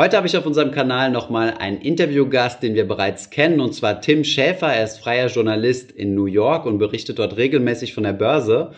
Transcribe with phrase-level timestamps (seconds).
[0.00, 4.00] Heute habe ich auf unserem Kanal nochmal einen Interviewgast, den wir bereits kennen, und zwar
[4.00, 4.68] Tim Schäfer.
[4.68, 8.70] Er ist freier Journalist in New York und berichtet dort regelmäßig von der Börse.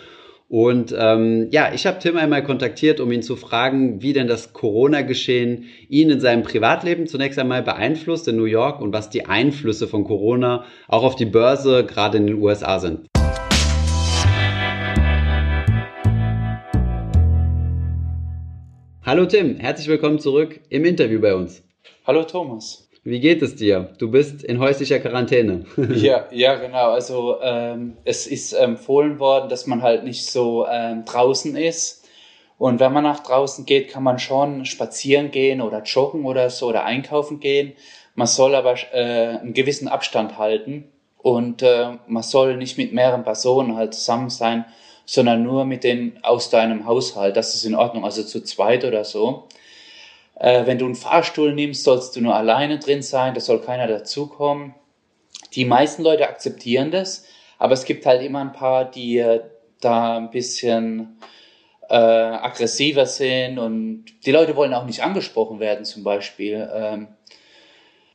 [0.48, 4.54] Und ähm, ja, ich habe Tim einmal kontaktiert, um ihn zu fragen, wie denn das
[4.54, 9.88] Corona-Geschehen ihn in seinem Privatleben zunächst einmal beeinflusst in New York und was die Einflüsse
[9.88, 13.09] von Corona auch auf die Börse gerade in den USA sind.
[19.10, 21.64] Hallo Tim, herzlich willkommen zurück im Interview bei uns.
[22.06, 22.88] Hallo Thomas.
[23.02, 23.92] Wie geht es dir?
[23.98, 25.64] Du bist in häuslicher Quarantäne.
[25.96, 26.92] ja, ja, genau.
[26.92, 32.08] Also ähm, es ist empfohlen worden, dass man halt nicht so ähm, draußen ist.
[32.56, 36.68] Und wenn man nach draußen geht, kann man schon spazieren gehen oder joggen oder so
[36.68, 37.72] oder einkaufen gehen.
[38.14, 40.84] Man soll aber äh, einen gewissen Abstand halten
[41.18, 44.66] und äh, man soll nicht mit mehreren Personen halt zusammen sein,
[45.04, 47.36] sondern nur mit den aus deinem Haushalt.
[47.36, 49.48] Das ist in Ordnung, also zu zweit oder so.
[50.38, 53.86] Äh, wenn du einen Fahrstuhl nimmst, sollst du nur alleine drin sein, da soll keiner
[53.86, 54.74] dazukommen.
[55.54, 57.26] Die meisten Leute akzeptieren das,
[57.58, 59.40] aber es gibt halt immer ein paar, die äh,
[59.80, 61.18] da ein bisschen
[61.88, 66.70] äh, aggressiver sind und die Leute wollen auch nicht angesprochen werden zum Beispiel.
[66.72, 67.08] Ähm,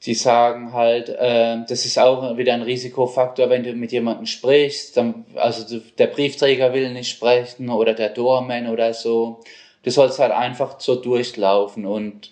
[0.05, 4.97] die sagen halt, äh, das ist auch wieder ein Risikofaktor, wenn du mit jemandem sprichst,
[4.97, 9.41] dann, also der Briefträger will nicht sprechen oder der Doorman oder so.
[9.83, 12.31] Du sollst halt einfach so durchlaufen und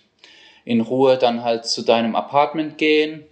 [0.64, 3.24] in Ruhe dann halt zu deinem Apartment gehen.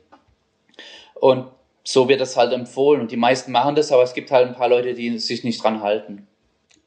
[1.15, 1.47] Und
[1.85, 3.01] so wird das halt empfohlen.
[3.01, 5.63] Und die meisten machen das, aber es gibt halt ein paar Leute, die sich nicht
[5.63, 6.27] dran halten.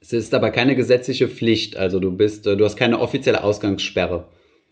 [0.01, 1.77] Es ist aber keine gesetzliche Pflicht.
[1.77, 4.25] Also du bist, du hast keine offizielle Ausgangssperre.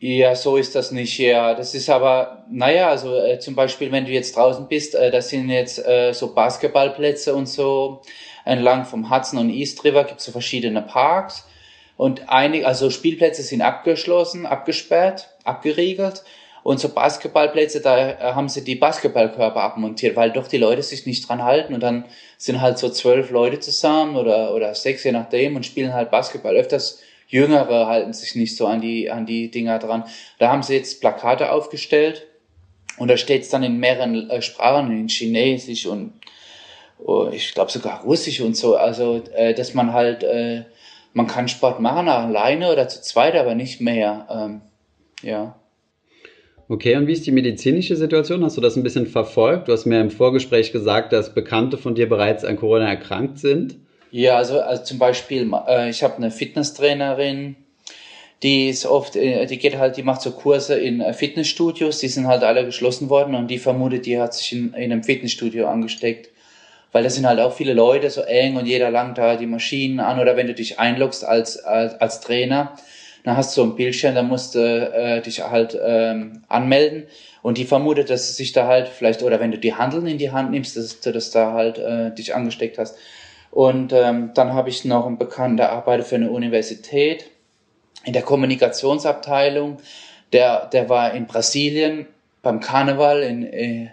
[0.05, 1.55] Ja, so ist das nicht, ja.
[1.55, 5.29] Das ist aber, naja, also äh, zum Beispiel, wenn du jetzt draußen bist, äh, das
[5.29, 8.01] sind jetzt äh, so Basketballplätze und so.
[8.43, 11.47] Entlang vom Hudson und East River gibt es so verschiedene Parks.
[11.95, 16.23] Und einige, also Spielplätze sind abgeschlossen, abgesperrt, abgeriegelt.
[16.63, 21.05] Und so Basketballplätze, da äh, haben sie die Basketballkörper abmontiert, weil doch die Leute sich
[21.05, 21.73] nicht dran halten.
[21.73, 22.03] Und dann
[22.37, 26.57] sind halt so zwölf Leute zusammen oder, oder sechs, je nachdem, und spielen halt Basketball.
[26.57, 26.99] Öfters
[27.33, 30.03] Jüngere halten sich nicht so an die, an die Dinger dran.
[30.37, 32.27] Da haben sie jetzt Plakate aufgestellt
[32.97, 36.13] und da steht es dann in mehreren äh, Sprachen, in Chinesisch und
[36.99, 38.75] oh, ich glaube sogar Russisch und so.
[38.75, 40.65] Also, äh, dass man halt, äh,
[41.13, 44.27] man kann Sport machen, alleine oder zu zweit, aber nicht mehr.
[44.29, 44.61] Ähm,
[45.23, 45.55] ja.
[46.69, 48.43] Okay, und wie ist die medizinische Situation?
[48.43, 49.67] Hast du das ein bisschen verfolgt?
[49.67, 53.79] Du hast mir im Vorgespräch gesagt, dass Bekannte von dir bereits an Corona erkrankt sind.
[54.13, 57.55] Ja, also, also zum Beispiel, äh, ich habe eine Fitnesstrainerin,
[58.43, 62.09] die ist oft, äh, die geht halt, die macht so Kurse in äh, Fitnessstudios, die
[62.09, 65.67] sind halt alle geschlossen worden und die vermutet, die hat sich in, in einem Fitnessstudio
[65.67, 66.29] angesteckt.
[66.91, 69.99] Weil da sind halt auch viele Leute so eng und jeder langt da die Maschinen
[69.99, 72.75] an oder wenn du dich einloggst als, als, als Trainer,
[73.23, 77.07] dann hast du so ein Bildschirm, dann musst du äh, dich halt ähm, anmelden
[77.41, 80.19] und die vermutet, dass du sich da halt vielleicht, oder wenn du die Handeln in
[80.19, 82.95] die Hand nimmst, dass du das da halt äh, dich angesteckt hast.
[83.53, 87.29] Und ähm, dann habe ich noch einen Bekannten, der arbeitet für eine Universität
[88.03, 89.77] in der Kommunikationsabteilung.
[90.31, 92.07] Der, der war in Brasilien
[92.41, 93.89] beim Karneval in, äh,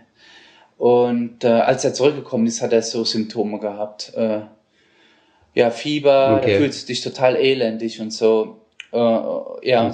[0.79, 4.15] und äh, als er zurückgekommen ist, hat er so Symptome gehabt.
[4.17, 4.41] Äh,
[5.53, 6.53] ja, Fieber, okay.
[6.53, 8.63] er fühlt sich total elendig und so.
[8.93, 9.93] Äh, ja, okay.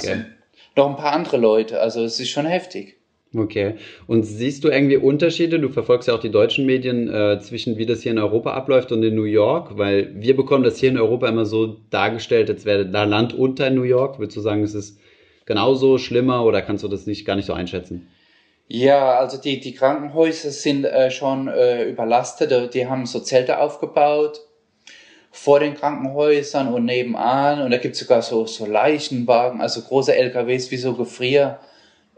[0.77, 0.81] so.
[0.81, 1.81] noch ein paar andere Leute.
[1.81, 2.99] Also es ist schon heftig.
[3.37, 3.75] Okay.
[4.07, 5.59] Und siehst du irgendwie Unterschiede?
[5.59, 8.93] Du verfolgst ja auch die deutschen Medien äh, zwischen, wie das hier in Europa abläuft
[8.93, 12.65] und in New York, weil wir bekommen das hier in Europa immer so dargestellt, als
[12.65, 14.19] wäre da Land unter New York.
[14.19, 14.99] Würdest du sagen, es ist
[15.45, 18.09] genauso schlimmer oder kannst du das nicht gar nicht so einschätzen?
[18.69, 22.75] Ja, also die, die Krankenhäuser sind äh, schon äh, überlastet.
[22.75, 24.41] Die haben so Zelte aufgebaut
[25.31, 27.61] vor den Krankenhäusern und nebenan.
[27.61, 31.61] Und da gibt es sogar so, so Leichenwagen, also große LKWs wie so Gefrier.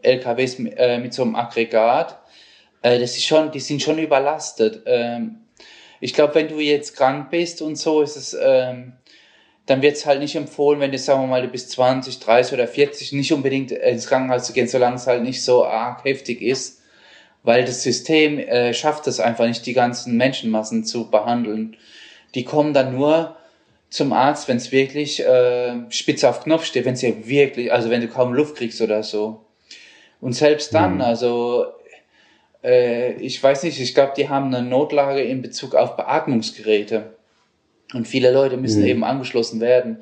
[0.02, 2.18] LKWs äh, mit so einem Aggregat,
[2.82, 4.82] äh, das ist schon, die sind schon überlastet.
[4.86, 5.40] Ähm,
[6.00, 8.92] ich glaube, wenn du jetzt krank bist und so, ist es, ähm,
[9.66, 12.54] dann wird es halt nicht empfohlen, wenn du, sagen wir mal, du bist 20, 30
[12.54, 16.40] oder 40, nicht unbedingt ins Krankenhaus zu gehen, solange es halt nicht so arg heftig
[16.40, 16.82] ist,
[17.42, 21.76] weil das System äh, schafft es einfach nicht, die ganzen Menschenmassen zu behandeln.
[22.34, 23.36] Die kommen dann nur
[23.90, 27.90] zum Arzt, wenn es wirklich äh, spitz auf Knopf steht, wenn es ja wirklich, also
[27.90, 29.44] wenn du kaum Luft kriegst oder so.
[30.20, 31.00] Und selbst dann, mhm.
[31.00, 31.66] also
[32.62, 37.14] äh, ich weiß nicht, ich glaube, die haben eine Notlage in Bezug auf Beatmungsgeräte.
[37.94, 38.88] Und viele Leute müssen mhm.
[38.88, 39.98] eben angeschlossen werden.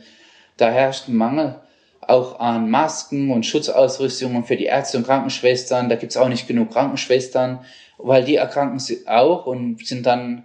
[0.57, 1.61] Da herrscht ein Mangel
[2.09, 5.89] auch an Masken und Schutzausrüstungen für die Ärzte und Krankenschwestern.
[5.89, 7.61] Da gibt's auch nicht genug Krankenschwestern,
[7.99, 10.45] weil die erkranken auch und sind dann,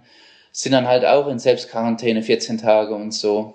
[0.50, 3.54] sind dann halt auch in Selbstquarantäne 14 Tage und so.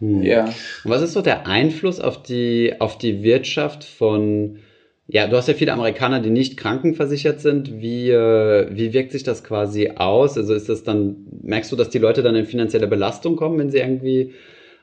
[0.00, 0.22] Hm.
[0.22, 0.44] Ja.
[0.44, 0.54] Und
[0.84, 4.60] was ist so der Einfluss auf die, auf die Wirtschaft von,
[5.10, 7.80] ja, du hast ja viele Amerikaner, die nicht krankenversichert sind.
[7.80, 10.36] Wie, äh, wie wirkt sich das quasi aus?
[10.36, 13.70] Also ist das dann, merkst du, dass die Leute dann in finanzielle Belastung kommen, wenn
[13.70, 14.34] sie irgendwie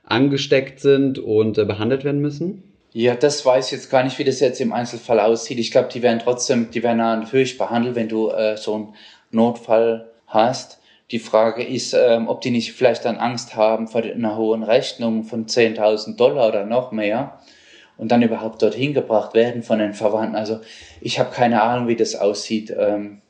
[0.04, 2.64] angesteckt sind und äh, behandelt werden müssen?
[2.92, 5.60] Ja, das weiß ich jetzt gar nicht, wie das jetzt im Einzelfall aussieht.
[5.60, 8.94] Ich glaube, die werden trotzdem, die werden natürlich behandelt, wenn du äh, so einen
[9.30, 10.80] Notfall hast.
[11.12, 15.24] Die Frage ist, ähm, ob die nicht vielleicht dann Angst haben vor einer hohen Rechnung
[15.24, 17.38] von 10.000 Dollar oder noch mehr
[17.98, 20.36] und dann überhaupt dorthin gebracht werden von den Verwandten.
[20.36, 20.60] Also
[21.02, 23.22] ich habe keine Ahnung, wie das aussieht ähm,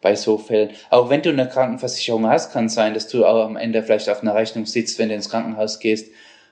[0.00, 0.70] bei so Fällen.
[0.90, 4.08] Auch wenn du eine Krankenversicherung hast, kann es sein, dass du auch am Ende vielleicht
[4.08, 6.08] auf einer Rechnung sitzt, wenn du ins Krankenhaus gehst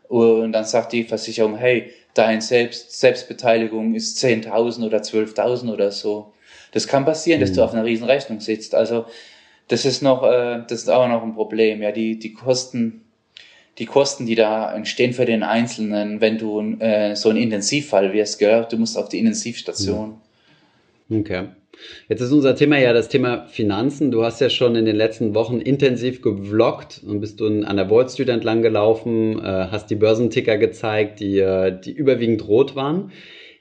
[0.08, 6.34] und dann sagt die Versicherung, hey, deine Selbst Selbstbeteiligung ist 10.000 oder 12.000 oder so.
[6.72, 7.64] Das kann passieren, dass du mhm.
[7.64, 8.74] auf einer riesen Rechnung sitzt.
[8.74, 9.06] Also
[9.68, 11.80] das ist noch, äh, das ist auch noch ein Problem.
[11.80, 13.01] Ja, die, die Kosten,
[13.78, 18.38] die Kosten, die da entstehen für den Einzelnen, wenn du äh, so ein Intensivfall wirst,
[18.38, 18.66] gell?
[18.70, 20.16] du musst auf die Intensivstation.
[21.10, 21.48] Okay.
[22.08, 24.10] Jetzt ist unser Thema ja das Thema Finanzen.
[24.10, 27.90] Du hast ja schon in den letzten Wochen intensiv gevloggt und bist du an der
[27.90, 33.10] Wall Street entlang gelaufen, äh, hast die Börsenticker gezeigt, die, äh, die überwiegend rot waren.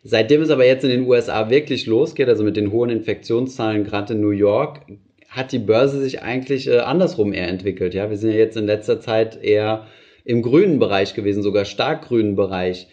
[0.04, 4.14] Seitdem es aber jetzt in den USA wirklich losgeht, also mit den hohen Infektionszahlen gerade
[4.14, 4.81] in New York,
[5.30, 7.94] hat die Börse sich eigentlich äh, andersrum eher entwickelt.
[7.94, 9.88] Ja, wir sind ja jetzt in letzter Zeit eher
[10.23, 12.88] im grünen Bereich gewesen, sogar stark grünen Bereich.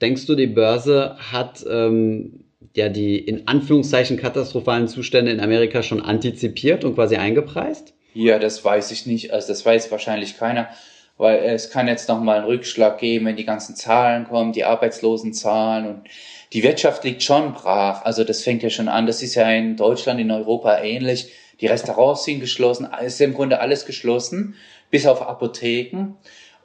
[0.00, 2.44] Denkst du, die Börse hat ähm,
[2.74, 7.94] ja die in Anführungszeichen katastrophalen Zustände in Amerika schon antizipiert und quasi eingepreist?
[8.14, 9.32] Ja, das weiß ich nicht.
[9.32, 10.68] Also das weiß wahrscheinlich keiner,
[11.16, 14.64] weil es kann jetzt noch mal einen Rückschlag geben, wenn die ganzen Zahlen kommen, die
[14.64, 16.02] Arbeitslosenzahlen und
[16.52, 18.04] die Wirtschaft liegt schon brach.
[18.04, 19.06] Also das fängt ja schon an.
[19.06, 21.32] Das ist ja in Deutschland, in Europa ähnlich
[21.62, 24.56] die Restaurants sind geschlossen, es ist im Grunde alles geschlossen,
[24.90, 26.16] bis auf Apotheken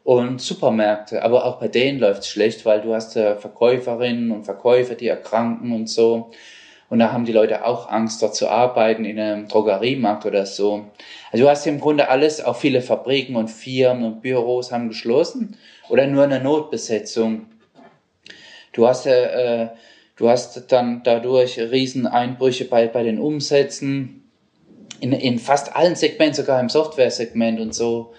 [0.08, 1.22] und Supermärkte.
[1.22, 5.10] Aber auch bei denen läuft es schlecht, weil du hast äh, Verkäuferinnen und Verkäufer, die
[5.10, 6.32] erkranken und so.
[6.90, 10.86] Und da haben die Leute auch Angst, dort zu arbeiten, in einem Drogeriemarkt oder so.
[11.34, 15.58] Also du hast im Grunde alles, auch viele Fabriken und Firmen und Büros haben geschlossen
[15.90, 17.48] oder nur eine Notbesetzung.
[18.72, 19.68] Du hast, äh,
[20.16, 24.24] du hast dann dadurch Rieseneinbrüche bei, bei den Umsätzen
[25.02, 28.14] in, in fast allen Segmenten, sogar im Software-Segment und so.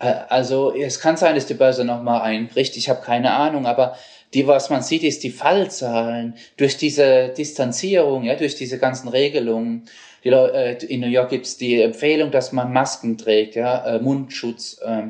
[0.00, 3.96] Äh, also es kann sein, dass die Börse nochmal einbricht, ich habe keine Ahnung, aber
[4.34, 9.84] die, was man sieht, ist die Fallzahlen durch diese Distanzierung, ja, durch diese ganzen Regelungen.
[10.24, 14.80] Die, äh, in New York gibt's die Empfehlung, dass man Masken trägt, ja, äh, Mundschutz.
[14.84, 15.02] Äh,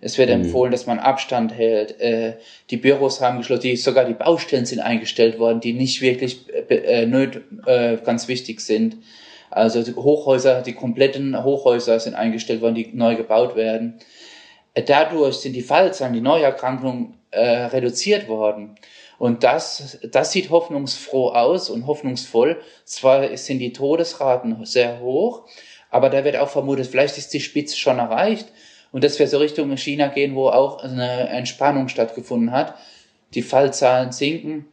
[0.00, 0.42] es wird mhm.
[0.42, 2.00] empfohlen, dass man Abstand hält.
[2.00, 2.34] Äh,
[2.70, 6.40] die Büros haben geschlossen, die, sogar die Baustellen sind eingestellt worden, die nicht wirklich
[7.06, 8.96] nöt, äh, ganz wichtig sind.
[9.54, 14.00] Also die Hochhäuser, die kompletten Hochhäuser sind eingestellt worden, die neu gebaut werden.
[14.74, 18.74] Dadurch sind die Fallzahlen, die Neuerkrankungen äh, reduziert worden.
[19.16, 22.60] Und das, das sieht hoffnungsfroh aus und hoffnungsvoll.
[22.84, 25.44] Zwar sind die Todesraten sehr hoch,
[25.88, 28.48] aber da wird auch vermutet, vielleicht ist die Spitze schon erreicht
[28.90, 32.74] und dass wir so Richtung China gehen, wo auch eine Entspannung stattgefunden hat.
[33.34, 34.66] Die Fallzahlen sinken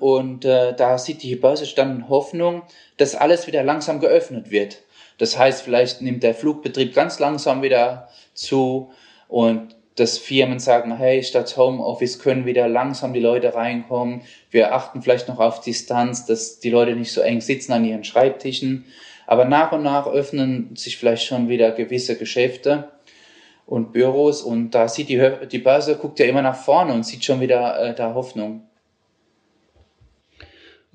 [0.00, 2.62] und äh, da sieht die Börse dann Hoffnung,
[2.96, 4.82] dass alles wieder langsam geöffnet wird.
[5.18, 8.90] Das heißt, vielleicht nimmt der Flugbetrieb ganz langsam wieder zu
[9.28, 14.22] und dass Firmen sagen, hey, statt Homeoffice können wieder langsam die Leute reinkommen.
[14.50, 18.04] Wir achten vielleicht noch auf Distanz, dass die Leute nicht so eng sitzen an ihren
[18.04, 18.84] Schreibtischen.
[19.26, 22.90] Aber nach und nach öffnen sich vielleicht schon wieder gewisse Geschäfte
[23.64, 27.24] und Büros und da sieht die, die Börse guckt ja immer nach vorne und sieht
[27.24, 28.62] schon wieder äh, da Hoffnung.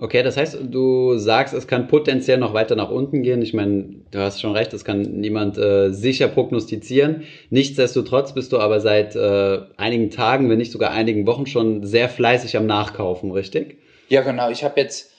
[0.01, 3.43] Okay, das heißt, du sagst, es kann potenziell noch weiter nach unten gehen.
[3.43, 7.21] Ich meine, du hast schon recht, das kann niemand äh, sicher prognostizieren.
[7.51, 12.09] Nichtsdestotrotz bist du aber seit äh, einigen Tagen, wenn nicht sogar einigen Wochen schon sehr
[12.09, 13.77] fleißig am Nachkaufen, richtig?
[14.09, 14.49] Ja, genau.
[14.49, 15.11] Ich habe jetzt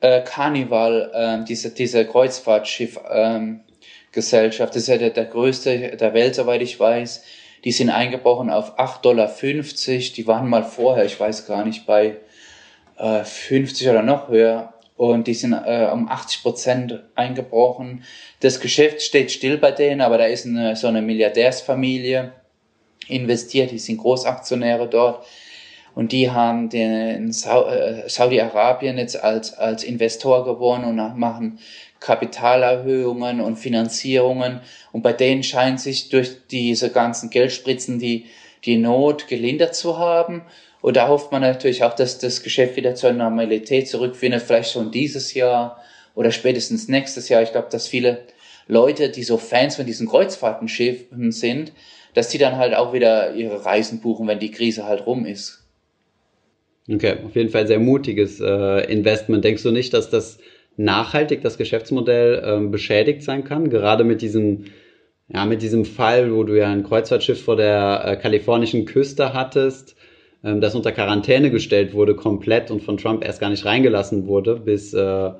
[0.00, 3.60] äh, Carnival, äh, diese, diese Kreuzfahrtschiff ähm,
[4.12, 7.22] Gesellschaft, das ist ja der, der größte der Welt, soweit ich weiß.
[7.64, 9.30] Die sind eingebrochen auf 8,50 Dollar.
[10.16, 12.16] Die waren mal vorher, ich weiß gar nicht, bei
[12.96, 14.72] 50 äh, oder noch höher.
[14.96, 18.02] Und die sind äh, um 80 Prozent eingebrochen.
[18.40, 22.32] Das Geschäft steht still bei denen, aber da ist eine, so eine Milliardärsfamilie
[23.08, 25.26] investiert, die sind Großaktionäre dort.
[25.94, 31.58] Und die haben den äh, Saudi-Arabien jetzt als, als Investor gewonnen und machen
[32.00, 34.60] Kapitalerhöhungen und Finanzierungen.
[34.92, 38.26] Und bei denen scheint sich durch diese ganzen Geldspritzen die,
[38.64, 40.42] die Not gelindert zu haben
[40.86, 44.92] und da hofft man natürlich auch, dass das Geschäft wieder zur Normalität zurückfindet, vielleicht schon
[44.92, 45.82] dieses Jahr
[46.14, 47.42] oder spätestens nächstes Jahr.
[47.42, 48.20] Ich glaube, dass viele
[48.68, 51.72] Leute, die so Fans von diesen Kreuzfahrtenschiffen sind,
[52.14, 55.66] dass die dann halt auch wieder ihre Reisen buchen, wenn die Krise halt rum ist.
[56.88, 59.44] Okay, auf jeden Fall sehr mutiges äh, Investment.
[59.44, 60.38] Denkst du nicht, dass das
[60.76, 63.70] nachhaltig das Geschäftsmodell ähm, beschädigt sein kann?
[63.70, 64.66] Gerade mit diesem,
[65.26, 69.96] ja, mit diesem Fall, wo du ja ein Kreuzfahrtschiff vor der äh, kalifornischen Küste hattest,
[70.46, 74.56] ähm, das unter Quarantäne gestellt wurde komplett und von Trump erst gar nicht reingelassen wurde,
[74.56, 75.32] bis äh,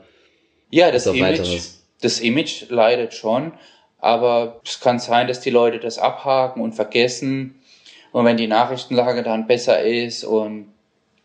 [0.70, 1.60] ja, das Image,
[2.02, 3.52] das Image leidet schon,
[3.98, 7.54] aber es kann sein, dass die Leute das abhaken und vergessen
[8.12, 10.66] und wenn die Nachrichtenlage dann besser ist und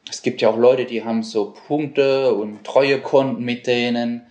[0.10, 4.24] es gibt ja auch Leute, die haben so Punkte und Treuekonten mit denen.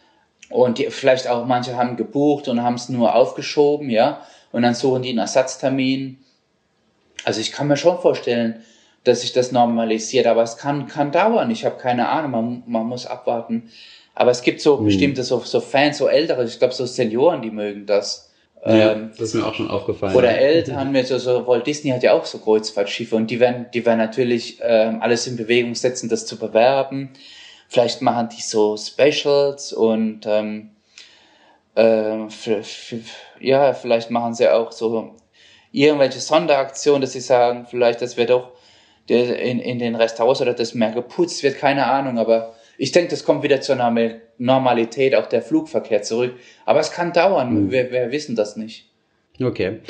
[0.48, 4.26] Und die, vielleicht auch manche haben gebucht und haben es nur aufgeschoben, ja.
[4.52, 6.18] Und dann suchen die einen Ersatztermin.
[7.24, 8.64] Also ich kann mir schon vorstellen,
[9.04, 11.50] dass sich das normalisiert, aber es kann, kann dauern.
[11.50, 13.70] Ich habe keine Ahnung, man, man muss abwarten.
[14.14, 14.84] Aber es gibt so mhm.
[14.84, 18.30] bestimmte so, so Fans, so ältere, ich glaube so Senioren, die mögen das.
[18.64, 20.14] Ja, ähm, das ist mir auch schon aufgefallen.
[20.14, 23.66] Oder Eltern mit so, so Walt Disney hat ja auch so Kreuzfahrtschiffe und die werden,
[23.72, 27.10] die werden natürlich ähm, alles in Bewegung setzen, das zu bewerben.
[27.68, 30.72] Vielleicht machen die so Specials und ähm,
[31.74, 32.26] äh,
[33.40, 35.14] ja, vielleicht machen sie auch so
[35.72, 38.50] irgendwelche Sonderaktionen, dass sie sagen, vielleicht, dass wir doch
[39.10, 43.24] in, in den Restaurants oder das mehr geputzt wird, keine Ahnung, aber ich denke, das
[43.24, 43.76] kommt wieder zur
[44.38, 46.32] Normalität, auch der Flugverkehr zurück.
[46.64, 47.70] Aber es kann dauern, mhm.
[47.70, 48.86] wir, wir wissen das nicht.
[49.38, 49.80] Okay.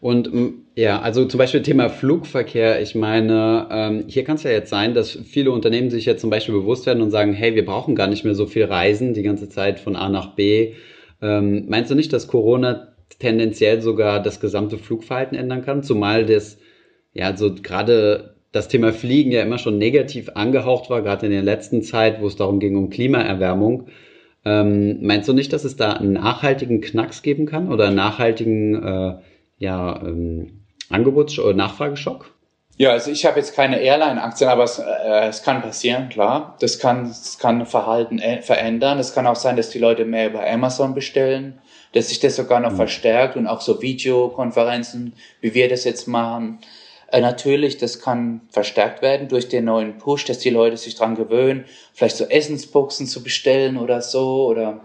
[0.00, 0.30] Und
[0.74, 2.80] ja, also zum Beispiel Thema Flugverkehr.
[2.80, 6.30] Ich meine, ähm, hier kann es ja jetzt sein, dass viele Unternehmen sich jetzt zum
[6.30, 9.22] Beispiel bewusst werden und sagen, hey, wir brauchen gar nicht mehr so viel Reisen die
[9.22, 10.74] ganze Zeit von A nach B.
[11.22, 15.82] Ähm, meinst du nicht, dass Corona tendenziell sogar das gesamte Flugverhalten ändern kann?
[15.82, 16.58] Zumal das,
[17.12, 21.42] ja, so gerade das Thema Fliegen ja immer schon negativ angehaucht war, gerade in der
[21.42, 23.88] letzten Zeit, wo es darum ging um Klimaerwärmung.
[24.44, 28.82] Ähm, meinst du nicht, dass es da einen nachhaltigen Knacks geben kann oder einen nachhaltigen
[28.82, 29.14] äh,
[29.58, 32.32] ja, ähm, Angebots- oder Nachfrageschock?
[32.76, 36.56] Ja, also ich habe jetzt keine Airline-Aktien, aber es, äh, es kann passieren, klar.
[36.60, 38.98] Das kann, das kann Verhalten äh, verändern.
[38.98, 41.58] Es kann auch sein, dass die Leute mehr über Amazon bestellen,
[41.92, 42.76] dass sich das sogar noch mhm.
[42.76, 46.60] verstärkt und auch so Videokonferenzen, wie wir das jetzt machen,
[47.10, 51.16] äh, natürlich, das kann verstärkt werden durch den neuen Push, dass die Leute sich dran
[51.16, 54.80] gewöhnen, vielleicht so Essensboxen zu bestellen oder so oder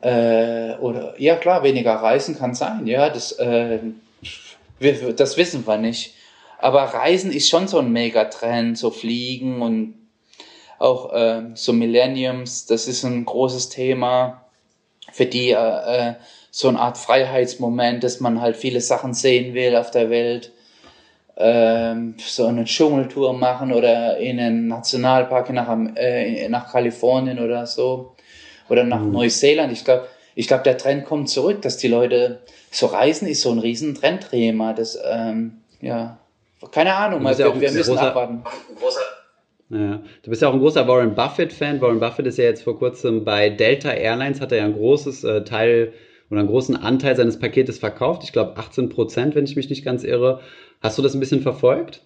[0.00, 3.80] äh, oder ja klar, weniger Reisen kann sein, ja, das äh,
[4.78, 6.14] wir, das wissen wir nicht.
[6.58, 9.94] Aber Reisen ist schon so ein Megatrend, so Fliegen und
[10.78, 14.44] auch äh, so Millenniums, das ist ein großes Thema
[15.12, 16.14] für die äh, äh,
[16.50, 20.52] so eine Art Freiheitsmoment, dass man halt viele Sachen sehen will auf der Welt
[21.38, 28.16] ähm, so eine Dschungeltour machen oder in einen Nationalpark nach, äh, nach Kalifornien oder so
[28.68, 29.12] oder nach mhm.
[29.12, 29.72] Neuseeland.
[29.72, 32.40] Ich glaube, ich glaube, der Trend kommt zurück, dass die Leute
[32.70, 34.72] so reisen ist so ein riesen Trendthema.
[34.72, 36.18] Das ähm, ja
[36.72, 38.42] keine Ahnung, mal, ja wir müssen großer, abwarten.
[39.70, 40.00] Ja.
[40.22, 41.80] Du bist ja auch ein großer Warren Buffett-Fan.
[41.80, 45.24] Warren Buffett ist ja jetzt vor kurzem bei Delta Airlines, hat er ja ein großes
[45.24, 45.92] äh, Teil
[46.30, 48.22] oder einen großen Anteil seines Paketes verkauft.
[48.24, 50.40] Ich glaube 18 Prozent, wenn ich mich nicht ganz irre.
[50.80, 52.02] Hast du das ein bisschen verfolgt?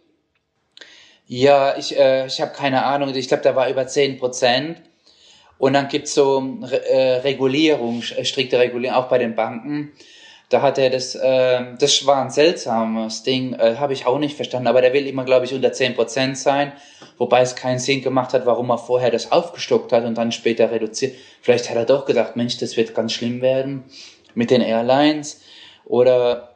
[1.26, 3.14] Ja, ich, äh, ich habe keine Ahnung.
[3.14, 4.83] Ich glaube, da war über 10 Prozent.
[5.59, 9.93] Und dann gibt's so äh, Regulierung, strikte Regulierung, auch bei den Banken.
[10.53, 14.37] Da hat er das, äh, das war ein seltsames Ding, äh, habe ich auch nicht
[14.37, 16.73] verstanden, aber der will immer, glaube ich, unter 10 Prozent sein,
[17.17, 20.71] wobei es keinen Sinn gemacht hat, warum er vorher das aufgestockt hat und dann später
[20.71, 21.15] reduziert.
[21.41, 23.85] Vielleicht hat er doch gedacht, Mensch, das wird ganz schlimm werden
[24.35, 25.41] mit den Airlines.
[25.87, 26.55] Oder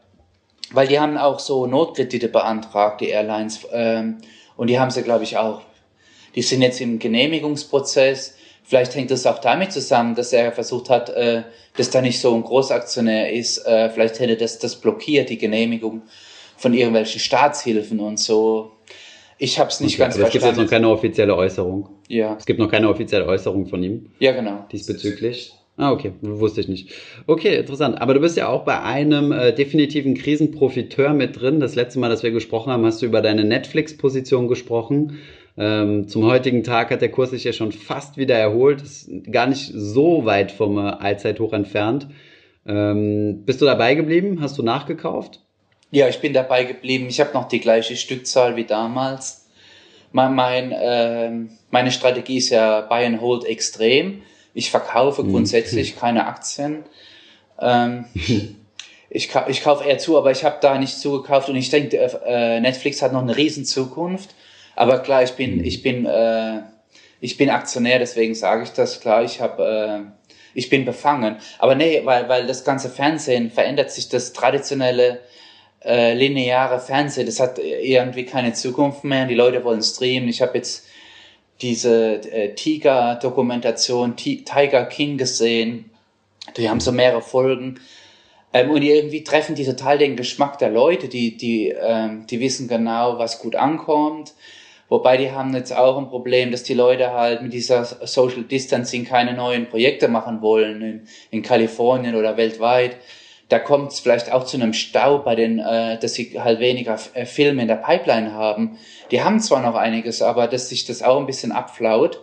[0.72, 4.18] weil die haben auch so Notkredite beantragt, die Airlines, ähm,
[4.58, 5.62] und die haben sie, glaube ich, auch.
[6.34, 8.36] Die sind jetzt im Genehmigungsprozess.
[8.68, 11.42] Vielleicht hängt das auch damit zusammen, dass er versucht hat, äh,
[11.76, 13.64] dass da nicht so ein Großaktionär ist.
[13.64, 16.02] Äh, vielleicht hätte das das blockiert, die Genehmigung
[16.56, 18.72] von irgendwelchen Staatshilfen und so.
[19.38, 20.26] Ich habe es nicht okay, ganz verstanden.
[20.26, 21.90] Es gibt jetzt noch keine offizielle Äußerung.
[22.08, 22.34] Ja.
[22.36, 24.10] Es gibt noch keine offizielle Äußerung von ihm.
[24.18, 24.66] Ja, genau.
[24.72, 25.52] Diesbezüglich.
[25.78, 26.90] Ah, okay, wusste ich nicht.
[27.26, 28.00] Okay, interessant.
[28.00, 31.60] Aber du bist ja auch bei einem äh, definitiven Krisenprofiteur mit drin.
[31.60, 35.18] Das letzte Mal, dass wir gesprochen haben, hast du über deine Netflix-Position gesprochen.
[35.58, 38.82] Ähm, zum heutigen Tag hat der Kurs sich ja schon fast wieder erholt.
[38.82, 42.08] Ist gar nicht so weit vom äh, Allzeithoch entfernt.
[42.66, 44.40] Ähm, bist du dabei geblieben?
[44.40, 45.40] Hast du nachgekauft?
[45.90, 47.06] Ja, ich bin dabei geblieben.
[47.08, 49.46] Ich habe noch die gleiche Stückzahl wie damals.
[50.12, 51.30] Mein, mein, äh,
[51.70, 54.22] meine Strategie ist ja Buy and Hold extrem.
[54.52, 55.30] Ich verkaufe mhm.
[55.30, 56.84] grundsätzlich keine Aktien.
[57.60, 58.06] Ähm,
[59.08, 61.96] ich, ich kaufe eher zu, aber ich habe da nicht zugekauft und ich denke,
[62.26, 64.34] äh, Netflix hat noch eine riesen Zukunft.
[64.76, 65.64] Aber klar, ich bin, mhm.
[65.64, 66.60] ich bin, äh,
[67.20, 69.24] ich bin Aktionär, deswegen sage ich das klar.
[69.24, 71.36] Ich habe, äh, ich bin befangen.
[71.58, 75.20] Aber nee, weil, weil das ganze Fernsehen verändert sich, das traditionelle
[75.84, 79.26] äh, lineare Fernsehen, das hat irgendwie keine Zukunft mehr.
[79.26, 80.28] Die Leute wollen streamen.
[80.28, 80.86] Ich habe jetzt
[81.62, 85.90] diese äh, Tiger-Dokumentation Tiger King gesehen.
[86.56, 87.80] Die haben so mehrere Folgen.
[88.52, 91.08] Ähm, und irgendwie treffen die total den Geschmack der Leute.
[91.08, 94.34] Die, die, ähm, die wissen genau, was gut ankommt.
[94.88, 99.04] Wobei die haben jetzt auch ein Problem, dass die Leute halt mit dieser Social Distancing
[99.04, 102.96] keine neuen Projekte machen wollen in, in Kalifornien oder weltweit.
[103.48, 106.98] Da kommt es vielleicht auch zu einem Stau bei den, äh, dass sie halt weniger
[107.14, 108.78] äh, Filme in der Pipeline haben.
[109.10, 112.22] Die haben zwar noch einiges, aber dass sich das auch ein bisschen abflaut.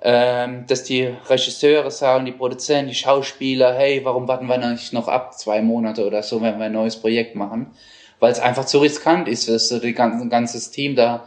[0.00, 5.08] Ähm, dass die Regisseure sagen, die Produzenten, die Schauspieler, hey, warum warten wir nicht noch
[5.08, 7.72] ab zwei Monate oder so, wenn wir ein neues Projekt machen?
[8.20, 11.24] Weil es einfach zu riskant ist, dass du die ein ganzes Team da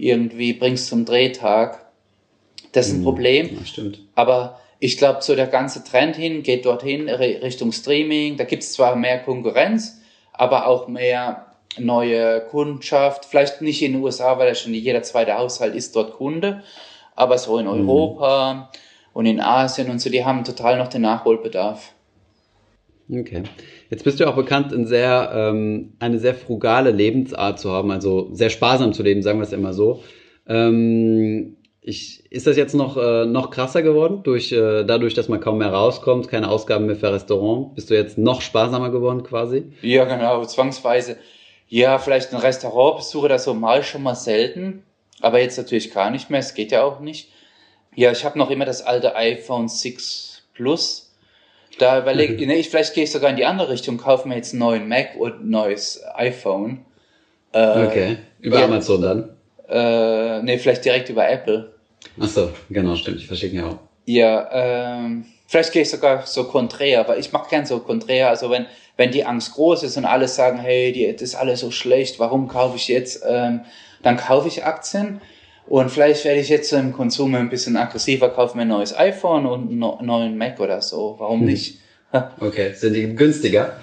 [0.00, 1.86] irgendwie bringst zum Drehtag.
[2.72, 3.56] Das ist ein mhm, Problem.
[3.58, 4.00] Ja, stimmt.
[4.14, 8.36] Aber ich glaube, so der ganze Trend hin geht dorthin Richtung Streaming.
[8.36, 10.00] Da gibt es zwar mehr Konkurrenz,
[10.32, 11.46] aber auch mehr
[11.78, 13.26] neue Kundschaft.
[13.26, 16.62] Vielleicht nicht in den USA, weil ja schon jeder zweite Haushalt ist dort Kunde,
[17.14, 17.72] aber so in mhm.
[17.72, 18.62] Europa mhm.
[19.12, 21.92] und in Asien und so, die haben total noch den Nachholbedarf.
[23.12, 23.42] Okay.
[23.90, 28.30] Jetzt bist du auch bekannt, in sehr, ähm, eine sehr frugale Lebensart zu haben, also
[28.32, 30.02] sehr sparsam zu leben, sagen wir es immer so.
[30.46, 35.40] Ähm, ich, ist das jetzt noch, äh, noch krasser geworden, durch, äh, dadurch, dass man
[35.40, 37.74] kaum mehr rauskommt, keine Ausgaben mehr für Restaurant?
[37.74, 39.72] Bist du jetzt noch sparsamer geworden quasi?
[39.82, 41.16] Ja, genau, zwangsweise.
[41.68, 44.82] Ja, vielleicht ein Restaurantbesuche, das so mal schon mal selten,
[45.20, 47.30] aber jetzt natürlich gar nicht mehr, es geht ja auch nicht.
[47.96, 51.09] Ja, ich habe noch immer das alte iPhone 6 Plus
[51.80, 52.50] da überlege mhm.
[52.50, 55.16] ich, vielleicht gehe ich sogar in die andere Richtung, kaufe mir jetzt einen neuen Mac
[55.18, 56.84] und ein neues iPhone.
[57.52, 59.30] Äh, okay, über ja, Amazon dann?
[59.68, 61.72] Äh, nee, vielleicht direkt über Apple.
[62.20, 63.78] Ach so, genau, stimmt, ich verschicke ja auch.
[64.04, 68.50] Ja, ähm, vielleicht gehe ich sogar so konträr, weil ich mache gern so konträr, also
[68.50, 71.70] wenn, wenn die Angst groß ist und alle sagen, hey, die, das ist alles so
[71.70, 73.60] schlecht, warum kaufe ich jetzt, ähm,
[74.02, 75.20] dann kaufe ich Aktien.
[75.70, 79.46] Und vielleicht werde ich jetzt im Konsum ein bisschen aggressiver, kaufe mir ein neues iPhone
[79.46, 81.14] und einen neuen Mac oder so.
[81.16, 81.46] Warum hm.
[81.46, 81.78] nicht?
[82.40, 83.76] okay, sind die günstiger?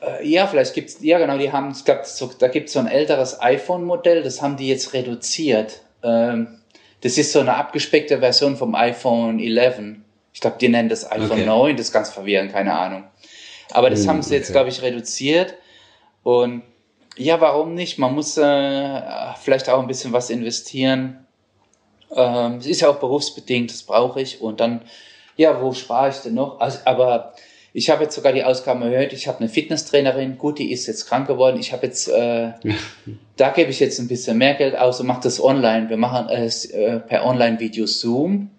[0.00, 2.86] Äh, ja, vielleicht gibt's, ja genau, die haben, es gab so, da gibt's so ein
[2.86, 5.82] älteres iPhone-Modell, das haben die jetzt reduziert.
[6.02, 6.60] Ähm,
[7.02, 9.80] das ist so eine abgespeckte Version vom iPhone 11.
[10.32, 11.44] Ich glaube, die nennen das iPhone okay.
[11.44, 13.04] 9, das ist ganz verwirrend, keine Ahnung.
[13.70, 14.52] Aber das hm, haben sie jetzt, okay.
[14.54, 15.56] glaube ich, reduziert.
[16.22, 16.62] Und
[17.16, 17.98] ja, warum nicht?
[17.98, 19.00] Man muss äh,
[19.40, 21.26] vielleicht auch ein bisschen was investieren.
[22.14, 24.40] Ähm, es ist ja auch berufsbedingt, das brauche ich.
[24.40, 24.82] Und dann,
[25.36, 26.60] ja, wo spare ich denn noch?
[26.60, 27.34] Also, aber
[27.74, 31.06] ich habe jetzt sogar die Ausgaben gehört, ich habe eine Fitnesstrainerin, gut, die ist jetzt
[31.06, 31.58] krank geworden.
[31.58, 32.52] Ich habe jetzt, äh,
[33.36, 35.88] da gebe ich jetzt ein bisschen mehr Geld aus und mache das online.
[35.88, 38.50] Wir machen es äh, per Online-Video Zoom.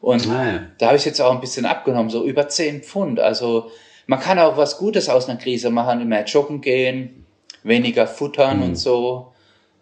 [0.00, 0.60] Und ah, ja.
[0.78, 3.20] da habe ich jetzt auch ein bisschen abgenommen, so über 10 Pfund.
[3.20, 3.70] Also
[4.08, 7.21] man kann auch was Gutes aus einer Krise machen, mehr joggen gehen,
[7.62, 8.62] weniger futtern mhm.
[8.64, 9.32] und so.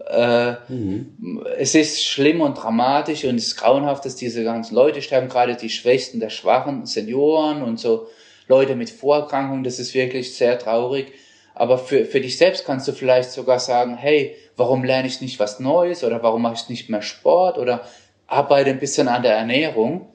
[0.08, 1.44] Äh, mhm.
[1.58, 5.56] Es ist schlimm und dramatisch und es ist grauenhaft, dass diese ganzen Leute sterben, gerade
[5.56, 8.06] die Schwächsten der Schwachen, Senioren und so
[8.48, 11.12] Leute mit Vorerkrankungen, das ist wirklich sehr traurig.
[11.54, 15.38] Aber für, für dich selbst kannst du vielleicht sogar sagen, hey, warum lerne ich nicht
[15.38, 17.84] was Neues oder warum mache ich nicht mehr Sport oder
[18.26, 20.08] arbeite ein bisschen an der Ernährung.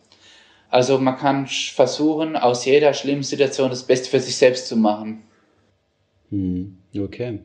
[0.69, 5.23] Also man kann versuchen, aus jeder schlimmen Situation das Beste für sich selbst zu machen.
[6.29, 6.77] Mhm.
[6.97, 7.39] Okay.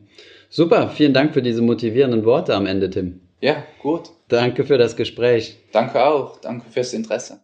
[0.49, 3.21] Super, vielen Dank für diese motivierenden Worte am Ende, Tim.
[3.41, 4.09] Ja, gut.
[4.27, 5.57] Danke für das Gespräch.
[5.71, 6.39] Danke auch.
[6.41, 7.41] Danke fürs Interesse.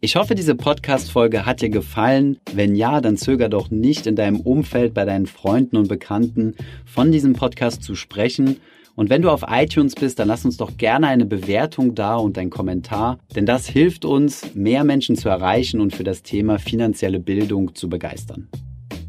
[0.00, 2.38] Ich hoffe, diese Podcast-Folge hat dir gefallen.
[2.52, 6.54] Wenn ja, dann zöger doch nicht in deinem Umfeld bei deinen Freunden und Bekannten
[6.84, 8.60] von diesem Podcast zu sprechen.
[8.94, 12.36] Und wenn du auf iTunes bist, dann lass uns doch gerne eine Bewertung da und
[12.36, 17.20] einen Kommentar, denn das hilft uns, mehr Menschen zu erreichen und für das Thema finanzielle
[17.20, 18.48] Bildung zu begeistern.